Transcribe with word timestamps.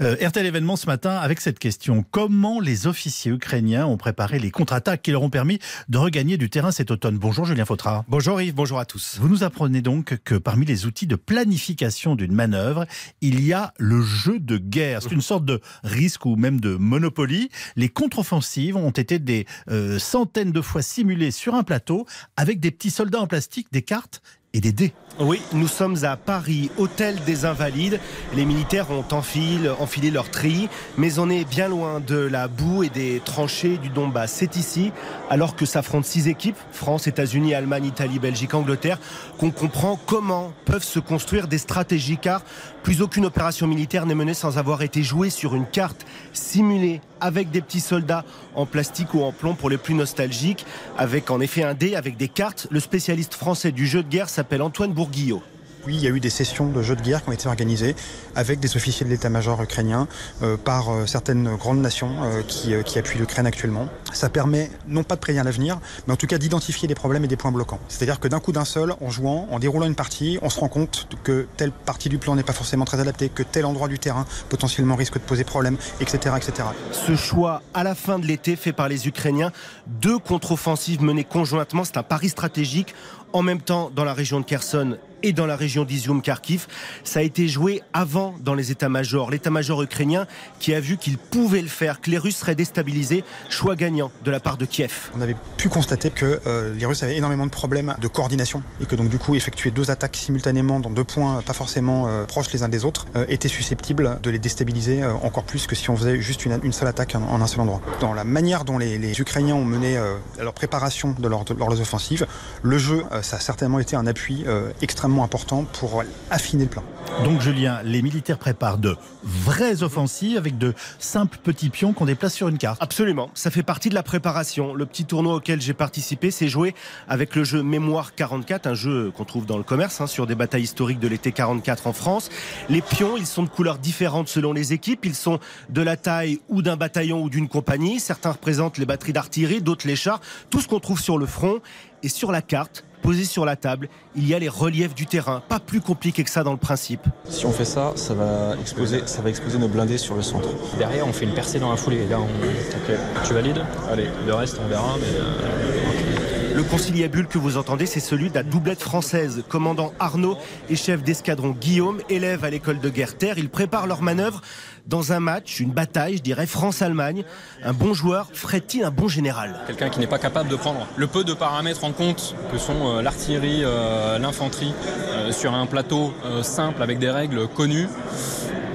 Euh, 0.00 0.16
RTL 0.20 0.44
événement 0.44 0.76
ce 0.76 0.86
matin 0.86 1.16
avec 1.16 1.40
cette 1.40 1.58
question. 1.58 2.04
Comment 2.10 2.58
les 2.58 2.86
officiers 2.86 3.30
ukrainiens 3.30 3.86
ont 3.86 3.96
préparé 3.96 4.40
les 4.40 4.50
contre-attaques 4.50 5.02
qui 5.02 5.12
leur 5.12 5.22
ont 5.22 5.30
permis 5.30 5.60
de 5.88 5.98
regagner 5.98 6.36
du 6.36 6.50
terrain 6.50 6.72
cet 6.72 6.90
automne? 6.90 7.16
Bonjour 7.16 7.44
Julien 7.44 7.64
Fautra. 7.64 8.04
Bonjour 8.08 8.40
Yves, 8.40 8.54
bonjour 8.54 8.80
à 8.80 8.86
tous. 8.86 9.18
Vous 9.20 9.28
nous 9.28 9.44
apprenez 9.44 9.82
donc 9.82 10.18
que 10.24 10.34
parmi 10.34 10.66
les 10.66 10.86
outils 10.86 11.06
de 11.06 11.14
planification 11.14 12.16
d'une 12.16 12.32
manœuvre, 12.32 12.86
il 13.20 13.44
y 13.44 13.52
a 13.52 13.72
le 13.78 14.02
jeu 14.02 14.40
de 14.40 14.56
guerre. 14.56 15.02
C'est 15.02 15.12
une 15.12 15.20
sorte 15.20 15.44
de 15.44 15.60
risque 15.84 16.26
ou 16.26 16.34
même 16.34 16.60
de 16.60 16.74
monopoly. 16.74 17.50
Les 17.76 17.88
contre-offensives 17.88 18.76
ont 18.76 18.90
été 18.90 19.20
des 19.20 19.46
euh, 19.70 20.00
centaines 20.00 20.52
de 20.52 20.60
fois 20.60 20.82
simulées 20.82 21.30
sur 21.30 21.54
un 21.54 21.62
plateau 21.62 22.04
avec 22.36 22.58
des 22.58 22.72
petits 22.72 22.90
soldats 22.90 23.20
en 23.20 23.26
plastique, 23.28 23.68
des 23.70 23.82
cartes 23.82 24.22
et 24.54 24.60
des 24.60 24.72
dés. 24.72 24.94
Oui, 25.20 25.40
nous 25.52 25.68
sommes 25.68 26.04
à 26.04 26.16
Paris, 26.16 26.72
hôtel 26.76 27.16
des 27.24 27.44
Invalides. 27.44 28.00
Les 28.34 28.44
militaires 28.44 28.90
ont 28.90 29.04
enfilé, 29.12 30.10
leur 30.10 30.28
tri, 30.28 30.68
mais 30.96 31.20
on 31.20 31.30
est 31.30 31.44
bien 31.44 31.68
loin 31.68 32.00
de 32.00 32.16
la 32.16 32.48
boue 32.48 32.82
et 32.82 32.88
des 32.88 33.20
tranchées 33.24 33.76
du 33.78 33.90
Donbass. 33.90 34.32
C'est 34.32 34.56
ici, 34.56 34.90
alors 35.30 35.54
que 35.54 35.66
s'affrontent 35.66 36.06
six 36.06 36.26
équipes, 36.26 36.56
France, 36.72 37.06
États-Unis, 37.06 37.54
Allemagne, 37.54 37.84
Italie, 37.84 38.18
Belgique, 38.18 38.54
Angleterre, 38.54 38.98
qu'on 39.38 39.52
comprend 39.52 40.00
comment 40.04 40.52
peuvent 40.64 40.82
se 40.82 40.98
construire 40.98 41.46
des 41.46 41.58
stratégies, 41.58 42.18
car 42.18 42.42
plus 42.82 43.00
aucune 43.00 43.26
opération 43.26 43.68
militaire 43.68 44.06
n'est 44.06 44.16
menée 44.16 44.34
sans 44.34 44.58
avoir 44.58 44.82
été 44.82 45.04
jouée 45.04 45.30
sur 45.30 45.54
une 45.54 45.66
carte 45.66 46.04
simulée 46.32 47.00
avec 47.24 47.50
des 47.50 47.62
petits 47.62 47.80
soldats 47.80 48.24
en 48.54 48.66
plastique 48.66 49.14
ou 49.14 49.22
en 49.22 49.32
plomb 49.32 49.54
pour 49.54 49.70
les 49.70 49.78
plus 49.78 49.94
nostalgiques, 49.94 50.66
avec 50.98 51.30
en 51.30 51.40
effet 51.40 51.64
un 51.64 51.72
dé, 51.72 51.96
avec 51.96 52.18
des 52.18 52.28
cartes. 52.28 52.68
Le 52.70 52.80
spécialiste 52.80 53.34
français 53.34 53.72
du 53.72 53.86
jeu 53.86 54.02
de 54.02 54.08
guerre 54.08 54.28
s'appelle 54.28 54.60
Antoine 54.60 54.92
Bourguillot. 54.92 55.42
Oui, 55.86 55.96
il 55.96 56.02
y 56.02 56.06
a 56.06 56.10
eu 56.10 56.20
des 56.20 56.30
sessions 56.30 56.66
de 56.66 56.82
jeux 56.82 56.96
de 56.96 57.02
guerre 57.02 57.22
qui 57.22 57.28
ont 57.28 57.32
été 57.32 57.46
organisées 57.46 57.94
avec 58.34 58.58
des 58.58 58.74
officiers 58.76 59.04
de 59.04 59.10
l'état-major 59.10 59.62
ukrainien 59.62 60.08
euh, 60.42 60.56
par 60.56 60.88
euh, 60.88 61.04
certaines 61.04 61.56
grandes 61.56 61.80
nations 61.80 62.22
euh, 62.22 62.42
qui, 62.42 62.72
qui, 62.84 62.98
appuient 62.98 63.18
l'Ukraine 63.18 63.46
actuellement. 63.46 63.88
Ça 64.14 64.30
permet 64.30 64.70
non 64.88 65.02
pas 65.02 65.14
de 65.16 65.20
prédire 65.20 65.44
l'avenir, 65.44 65.78
mais 66.06 66.14
en 66.14 66.16
tout 66.16 66.26
cas 66.26 66.38
d'identifier 66.38 66.88
des 66.88 66.94
problèmes 66.94 67.24
et 67.24 67.28
des 67.28 67.36
points 67.36 67.52
bloquants. 67.52 67.80
C'est-à-dire 67.88 68.18
que 68.18 68.28
d'un 68.28 68.40
coup 68.40 68.52
d'un 68.52 68.64
seul, 68.64 68.94
en 69.00 69.10
jouant, 69.10 69.46
en 69.50 69.58
déroulant 69.58 69.86
une 69.86 69.94
partie, 69.94 70.38
on 70.40 70.48
se 70.48 70.58
rend 70.58 70.68
compte 70.68 71.06
que 71.22 71.46
telle 71.58 71.72
partie 71.72 72.08
du 72.08 72.16
plan 72.16 72.34
n'est 72.34 72.42
pas 72.42 72.54
forcément 72.54 72.86
très 72.86 73.00
adaptée, 73.00 73.28
que 73.28 73.42
tel 73.42 73.66
endroit 73.66 73.88
du 73.88 73.98
terrain 73.98 74.24
potentiellement 74.48 74.96
risque 74.96 75.14
de 75.14 75.24
poser 75.24 75.44
problème, 75.44 75.76
etc. 76.00 76.34
etc. 76.36 76.68
Ce 76.92 77.14
choix 77.14 77.60
à 77.74 77.84
la 77.84 77.94
fin 77.94 78.18
de 78.18 78.24
l'été 78.24 78.56
fait 78.56 78.72
par 78.72 78.88
les 78.88 79.06
Ukrainiens, 79.06 79.52
deux 79.86 80.18
contre-offensives 80.18 81.02
menées 81.02 81.24
conjointement, 81.24 81.84
c'est 81.84 81.98
un 81.98 82.02
pari 82.02 82.30
stratégique 82.30 82.94
en 83.34 83.42
même 83.42 83.60
temps 83.60 83.90
dans 83.94 84.04
la 84.04 84.14
région 84.14 84.40
de 84.40 84.46
Kherson 84.46 84.96
et 85.24 85.32
dans 85.32 85.46
la 85.46 85.56
région 85.56 85.84
d'Izium-Kharkiv. 85.84 86.66
Ça 87.02 87.20
a 87.20 87.22
été 87.22 87.48
joué 87.48 87.82
avant 87.94 88.34
dans 88.40 88.54
les 88.54 88.70
états-majors. 88.70 89.30
L'état-major 89.30 89.82
ukrainien 89.82 90.26
qui 90.60 90.74
a 90.74 90.80
vu 90.80 90.98
qu'il 90.98 91.16
pouvait 91.16 91.62
le 91.62 91.68
faire, 91.68 92.00
que 92.00 92.10
les 92.10 92.18
Russes 92.18 92.36
seraient 92.36 92.54
déstabilisés. 92.54 93.24
Choix 93.48 93.74
gagnant 93.74 94.12
de 94.24 94.30
la 94.30 94.38
part 94.38 94.58
de 94.58 94.66
Kiev. 94.66 95.10
On 95.16 95.22
avait 95.22 95.36
pu 95.56 95.70
constater 95.70 96.10
que 96.10 96.40
euh, 96.46 96.74
les 96.74 96.84
Russes 96.84 97.02
avaient 97.02 97.16
énormément 97.16 97.46
de 97.46 97.50
problèmes 97.50 97.96
de 98.00 98.06
coordination 98.06 98.62
et 98.82 98.86
que 98.86 98.94
donc 98.94 99.08
du 99.08 99.18
coup 99.18 99.34
effectuer 99.34 99.70
deux 99.70 99.90
attaques 99.90 100.16
simultanément 100.16 100.78
dans 100.78 100.90
deux 100.90 101.04
points 101.04 101.40
pas 101.40 101.54
forcément 101.54 102.06
euh, 102.06 102.24
proches 102.24 102.52
les 102.52 102.62
uns 102.62 102.68
des 102.68 102.84
autres 102.84 103.06
euh, 103.16 103.24
était 103.28 103.48
susceptible 103.48 104.18
de 104.22 104.30
les 104.30 104.38
déstabiliser 104.38 105.02
encore 105.22 105.44
plus 105.44 105.66
que 105.66 105.74
si 105.74 105.88
on 105.88 105.96
faisait 105.96 106.20
juste 106.20 106.44
une, 106.44 106.72
seule 106.72 106.88
attaque 106.88 107.14
en, 107.14 107.40
un 107.40 107.46
seul 107.46 107.60
endroit. 107.60 107.80
Dans 108.00 108.12
la 108.12 108.24
manière 108.24 108.64
dont 108.64 108.76
les, 108.76 109.20
Ukrainiens 109.20 109.54
ont 109.54 109.64
mené 109.64 109.98
leur 110.38 110.52
préparation 110.52 111.14
de, 111.18 111.22
de 111.22 111.28
leurs 111.28 111.80
offensives, 111.80 112.26
le 112.62 112.78
jeu, 112.78 113.04
ça 113.24 113.36
a 113.36 113.40
certainement 113.40 113.78
été 113.78 113.96
un 113.96 114.06
appui 114.06 114.44
extrêmement 114.82 115.24
important 115.24 115.64
pour 115.64 116.02
affiner 116.30 116.64
le 116.64 116.70
plan. 116.70 116.82
Donc 117.22 117.40
Julien, 117.40 117.80
les 117.84 118.02
militaires 118.02 118.38
préparent 118.38 118.78
de 118.78 118.96
vraies 119.22 119.82
offensives 119.82 120.36
avec 120.36 120.58
de 120.58 120.74
simples 120.98 121.38
petits 121.42 121.70
pions 121.70 121.92
qu'on 121.92 122.06
déplace 122.06 122.34
sur 122.34 122.48
une 122.48 122.58
carte. 122.58 122.82
Absolument, 122.82 123.30
ça 123.34 123.50
fait 123.50 123.62
partie 123.62 123.88
de 123.88 123.94
la 123.94 124.02
préparation. 124.02 124.74
Le 124.74 124.84
petit 124.84 125.04
tournoi 125.04 125.36
auquel 125.36 125.60
j'ai 125.60 125.74
participé, 125.74 126.30
c'est 126.30 126.48
joué 126.48 126.74
avec 127.08 127.36
le 127.36 127.44
jeu 127.44 127.62
Mémoire 127.62 128.14
44, 128.14 128.66
un 128.66 128.74
jeu 128.74 129.12
qu'on 129.16 129.24
trouve 129.24 129.46
dans 129.46 129.56
le 129.56 129.62
commerce 129.62 130.00
hein, 130.00 130.06
sur 130.06 130.26
des 130.26 130.34
batailles 130.34 130.62
historiques 130.62 130.98
de 130.98 131.08
l'été 131.08 131.32
44 131.32 131.86
en 131.86 131.92
France. 131.92 132.30
Les 132.68 132.82
pions, 132.82 133.16
ils 133.16 133.26
sont 133.26 133.44
de 133.44 133.48
couleurs 133.48 133.78
différentes 133.78 134.28
selon 134.28 134.52
les 134.52 134.72
équipes, 134.72 135.04
ils 135.04 135.14
sont 135.14 135.38
de 135.70 135.82
la 135.82 135.96
taille 135.96 136.40
ou 136.48 136.62
d'un 136.62 136.76
bataillon 136.76 137.22
ou 137.22 137.30
d'une 137.30 137.48
compagnie. 137.48 138.00
Certains 138.00 138.32
représentent 138.32 138.78
les 138.78 138.86
batteries 138.86 139.12
d'artillerie, 139.12 139.62
d'autres 139.62 139.86
les 139.86 139.96
chars, 139.96 140.20
tout 140.50 140.60
ce 140.60 140.68
qu'on 140.68 140.80
trouve 140.80 141.00
sur 141.00 141.16
le 141.16 141.26
front 141.26 141.60
et 142.02 142.08
sur 142.08 142.32
la 142.32 142.42
carte 142.42 142.84
posé 143.04 143.26
sur 143.26 143.44
la 143.44 143.54
table, 143.54 143.90
il 144.16 144.26
y 144.26 144.32
a 144.32 144.38
les 144.38 144.48
reliefs 144.48 144.94
du 144.94 145.04
terrain. 145.04 145.42
Pas 145.46 145.60
plus 145.60 145.82
compliqué 145.82 146.24
que 146.24 146.30
ça 146.30 146.42
dans 146.42 146.52
le 146.52 146.56
principe. 146.56 147.02
Si 147.28 147.44
on 147.44 147.52
fait 147.52 147.66
ça, 147.66 147.92
ça 147.96 148.14
va 148.14 148.56
exposer, 148.58 149.02
ça 149.04 149.20
va 149.20 149.28
exposer 149.28 149.58
nos 149.58 149.68
blindés 149.68 149.98
sur 149.98 150.14
le 150.14 150.22
centre. 150.22 150.48
Derrière, 150.78 151.06
on 151.06 151.12
fait 151.12 151.26
une 151.26 151.34
percée 151.34 151.58
dans 151.58 151.70
la 151.70 151.76
foulée. 151.76 152.06
Là, 152.06 152.18
on... 152.18 152.24
okay. 152.24 152.98
Tu 153.26 153.34
valides? 153.34 153.62
Allez, 153.92 154.08
le 154.26 154.32
reste, 154.32 154.58
on 154.64 154.68
verra. 154.68 154.96
Mais 154.98 155.20
euh... 155.20 156.23
Le 156.54 156.62
conciliabule 156.62 157.26
que 157.26 157.36
vous 157.36 157.56
entendez, 157.56 157.84
c'est 157.84 157.98
celui 157.98 158.30
de 158.30 158.34
la 158.36 158.44
doublette 158.44 158.80
française. 158.80 159.42
Commandant 159.48 159.92
Arnaud 159.98 160.38
et 160.70 160.76
chef 160.76 161.02
d'escadron 161.02 161.50
Guillaume, 161.50 162.00
élèves 162.08 162.44
à 162.44 162.50
l'école 162.50 162.78
de 162.78 162.88
guerre 162.90 163.16
terre, 163.16 163.38
ils 163.38 163.48
préparent 163.48 163.88
leur 163.88 164.02
manœuvre 164.02 164.40
dans 164.86 165.12
un 165.12 165.18
match, 165.18 165.58
une 165.58 165.72
bataille, 165.72 166.18
je 166.18 166.22
dirais 166.22 166.46
France-Allemagne. 166.46 167.24
Un 167.64 167.72
bon 167.72 167.92
joueur 167.92 168.28
ferait-il 168.32 168.84
un 168.84 168.92
bon 168.92 169.08
général? 169.08 169.56
Quelqu'un 169.66 169.88
qui 169.88 169.98
n'est 169.98 170.06
pas 170.06 170.20
capable 170.20 170.48
de 170.48 170.54
prendre 170.54 170.86
le 170.96 171.06
peu 171.08 171.24
de 171.24 171.34
paramètres 171.34 171.82
en 171.82 171.90
compte 171.90 172.36
que 172.52 172.58
sont 172.58 172.98
euh, 172.98 173.02
l'artillerie, 173.02 173.62
euh, 173.64 174.20
l'infanterie, 174.20 174.74
euh, 175.10 175.32
sur 175.32 175.54
un 175.54 175.66
plateau 175.66 176.12
simple 176.42 176.82
avec 176.84 177.00
des 177.00 177.10
règles 177.10 177.48
connues. 177.48 177.88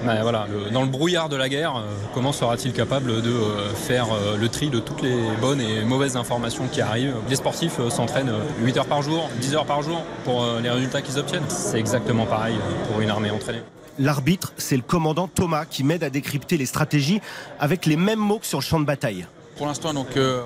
Ben 0.05 0.21
voilà, 0.21 0.47
le, 0.49 0.71
dans 0.71 0.81
le 0.81 0.87
brouillard 0.87 1.29
de 1.29 1.35
la 1.35 1.49
guerre, 1.49 1.75
euh, 1.75 1.81
comment 2.13 2.31
sera-t-il 2.31 2.73
capable 2.73 3.21
de 3.21 3.29
euh, 3.29 3.73
faire 3.73 4.07
euh, 4.13 4.37
le 4.37 4.47
tri 4.47 4.69
de 4.69 4.79
toutes 4.79 5.01
les 5.01 5.17
bonnes 5.41 5.61
et 5.61 5.83
mauvaises 5.83 6.15
informations 6.15 6.67
qui 6.71 6.81
arrivent? 6.81 7.15
Les 7.29 7.35
sportifs 7.35 7.79
s'entraînent 7.89 8.31
8 8.61 8.77
heures 8.77 8.85
par 8.85 9.01
jour, 9.01 9.29
10 9.41 9.55
heures 9.55 9.65
par 9.65 9.81
jour 9.81 10.03
pour 10.23 10.45
les 10.61 10.69
résultats 10.69 11.01
qu'ils 11.01 11.17
obtiennent. 11.19 11.43
C'est 11.49 11.79
exactement 11.79 12.25
pareil 12.25 12.55
pour 12.87 13.01
une 13.01 13.09
armée 13.09 13.31
entraînée. 13.31 13.61
L'arbitre, 13.99 14.53
c'est 14.57 14.77
le 14.77 14.81
commandant 14.81 15.27
Thomas 15.27 15.65
qui 15.65 15.83
m'aide 15.83 16.05
à 16.05 16.09
décrypter 16.09 16.55
les 16.55 16.65
stratégies 16.65 17.19
avec 17.59 17.85
les 17.85 17.97
mêmes 17.97 18.19
mots 18.19 18.39
que 18.39 18.45
sur 18.45 18.59
le 18.59 18.63
champ 18.63 18.79
de 18.79 18.85
bataille. 18.85 19.25
Pour 19.57 19.67
l'instant, 19.67 19.93
donc, 19.93 20.15
euh, 20.15 20.41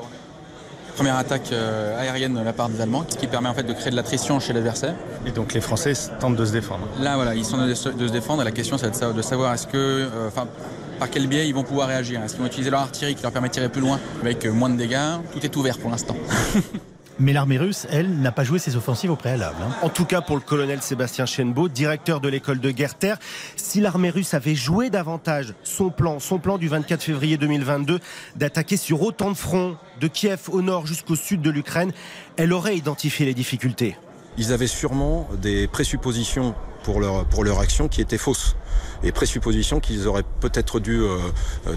première 0.96 1.18
attaque 1.18 1.52
euh, 1.52 2.00
aérienne 2.00 2.34
de 2.34 2.42
la 2.42 2.54
part 2.54 2.70
des 2.70 2.81
Allemands, 2.81 3.06
ce 3.09 3.18
qui 3.18 3.28
permet 3.28 3.50
en 3.50 3.54
fait 3.54 3.64
de 3.64 3.74
créer 3.74 3.92
de 3.92 3.96
l'attrition 3.96 4.40
chez 4.40 4.54
l'adversaire. 4.54 4.96
Et 5.26 5.31
donc 5.31 5.54
les 5.54 5.62
Français 5.62 5.94
tentent 6.20 6.36
de 6.36 6.46
se 6.46 6.52
défendre. 6.52 6.88
Là, 7.00 7.16
voilà, 7.16 7.36
ils 7.36 7.46
sont 7.46 7.58
de, 7.58 7.68
de 7.68 7.74
se 8.08 8.12
défendre. 8.12 8.42
Et 8.42 8.46
la 8.46 8.52
question, 8.52 8.78
c'est 8.78 8.90
de 9.14 9.22
savoir 9.22 9.54
est-ce 9.54 9.68
que, 9.68 10.08
enfin, 10.28 10.44
euh, 10.44 11.00
par 11.00 11.09
quel 11.09 11.28
biais 11.28 11.48
ils 11.48 11.54
vont 11.54 11.64
pouvoir 11.64 11.88
réagir? 11.88 12.22
Est-ce 12.24 12.34
qu'ils 12.34 12.42
vont 12.42 12.48
utiliser 12.48 12.70
leur 12.70 12.81
artillerie 12.81 13.16
qui 13.16 13.24
leur 13.24 13.31
permet 13.31 13.50
de 13.50 13.54
tirer 13.54 13.70
plus 13.70 13.81
loin 13.81 14.00
avec 14.22 14.46
euh, 14.46 14.52
moins 14.52 14.70
de 14.70 14.78
dégâts? 14.78 15.18
Tout 15.31 15.44
est 15.44 15.56
ouvert 15.56 15.78
pour 15.78 15.90
l'instant. 15.90 16.16
Mais 17.23 17.31
l'armée 17.31 17.57
russe, 17.57 17.88
elle, 17.89 18.19
n'a 18.19 18.34
pas 18.34 18.44
joué 18.44 18.59
ses 18.59 18.75
offensives 18.75 19.09
au 19.09 19.16
préalable. 19.16 19.56
Hein. 19.61 19.72
En 19.81 19.88
tout 19.88 20.03
cas 20.03 20.19
pour 20.19 20.35
le 20.35 20.41
colonel 20.41 20.81
Sébastien 20.81 21.25
Chenbeau, 21.25 21.69
directeur 21.69 22.19
de 22.19 22.28
l'école 22.28 22.59
de 22.59 22.69
guerre 22.69 22.95
terre, 22.95 23.17
si 23.56 23.79
l'armée 23.79 24.09
russe 24.09 24.34
avait 24.34 24.56
joué 24.56 24.89
davantage 24.89 25.53
son 25.63 25.89
plan, 25.89 26.19
son 26.19 26.38
plan 26.38 26.57
du 26.57 26.67
24 26.67 27.01
février 27.01 27.38
2022 27.38 28.01
d'attaquer 28.35 28.75
sur 28.75 29.01
autant 29.03 29.31
de 29.31 29.38
fronts, 29.38 29.78
de 30.01 30.07
Kiev 30.07 30.50
au 30.51 30.62
nord 30.62 30.85
jusqu'au 30.85 31.16
sud 31.16 31.41
de 31.41 31.50
l'Ukraine, 31.50 31.94
elle 32.35 32.51
aurait 32.51 32.75
identifié 32.75 33.25
les 33.25 33.33
difficultés. 33.33 33.95
Ils 34.38 34.51
avaient 34.51 34.67
sûrement 34.67 35.29
des 35.41 35.67
présuppositions 35.67 36.53
pour 36.83 37.00
leur, 37.00 37.23
pour 37.23 37.45
leur 37.45 37.62
action 37.62 37.88
qui 37.88 38.01
étaient 38.01 38.17
fausses. 38.17 38.57
Et 39.01 39.13
présuppositions 39.13 39.79
qu'ils 39.79 40.09
auraient 40.09 40.25
peut-être 40.41 40.81
dû 40.81 41.00
euh, 41.00 41.19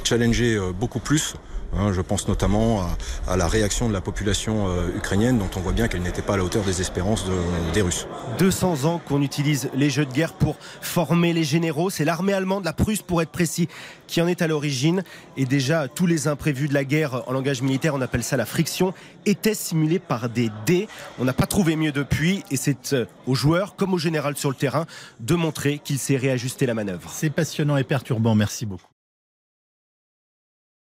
challenger 0.03 0.57
euh, 0.57 0.73
beaucoup 0.73 0.99
plus 0.99 1.37
Hein, 1.75 1.93
je 1.93 2.01
pense 2.01 2.29
notamment 2.29 2.81
à, 2.81 2.97
à, 3.33 3.37
la 3.37 3.49
réaction 3.49 3.89
de 3.89 3.93
la 3.93 4.01
population 4.01 4.69
euh, 4.69 4.89
ukrainienne 4.97 5.39
dont 5.39 5.51
on 5.57 5.61
voit 5.61 5.73
bien 5.73 5.89
qu'elle 5.89 6.03
n'était 6.03 6.23
pas 6.23 6.35
à 6.35 6.37
la 6.37 6.45
hauteur 6.45 6.65
des 6.65 6.81
espérances 6.81 7.27
de, 7.27 7.35
des 7.75 7.83
Russes. 7.83 8.07
200 8.39 8.85
ans 8.85 9.01
qu'on 9.05 9.23
utilise 9.23 9.71
les 9.75 9.91
jeux 9.91 10.07
de 10.07 10.13
guerre 10.13 10.33
pour 10.33 10.57
former 10.81 11.33
les 11.33 11.45
généraux. 11.45 11.91
C'est 11.91 12.05
l'armée 12.05 12.33
allemande, 12.33 12.65
la 12.65 12.73
Prusse 12.73 13.03
pour 13.03 13.23
être 13.23 13.31
précis, 13.31 13.69
qui 14.07 14.21
en 14.23 14.27
est 14.27 14.43
à 14.43 14.47
l'origine. 14.47 15.03
Et 15.37 15.45
déjà, 15.45 15.89
tous 15.89 16.07
les 16.07 16.29
imprévus 16.29 16.69
de 16.69 16.75
la 16.75 16.85
guerre, 16.85 17.29
en 17.29 17.33
langage 17.33 17.63
militaire, 17.63 17.95
on 17.95 18.01
appelle 18.01 18.23
ça 18.23 18.37
la 18.37 18.47
friction, 18.47 18.95
étaient 19.25 19.55
simulés 19.55 19.99
par 19.99 20.29
des 20.29 20.51
dés. 20.65 20.89
On 21.19 21.25
n'a 21.25 21.33
pas 21.33 21.47
trouvé 21.47 21.77
mieux 21.77 21.93
depuis. 21.93 22.43
Et 22.51 22.57
c'est 22.57 22.93
euh, 22.93 23.07
aux 23.27 23.35
joueurs, 23.35 23.77
comme 23.77 23.95
au 23.95 23.99
général 23.99 24.37
sur 24.37 24.51
le 24.51 24.57
terrain, 24.57 24.87
de 25.21 25.35
montrer 25.35 25.79
qu'il 25.79 25.99
s'est 25.99 26.17
réajusté 26.17 26.67
la 26.67 26.75
manœuvre. 26.75 27.11
C'est 27.13 27.31
passionnant 27.31 27.77
et 27.77 27.85
perturbant. 27.85 28.35
Merci 28.35 28.67
beaucoup. 28.67 28.96